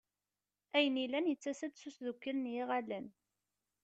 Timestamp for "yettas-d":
1.29-1.73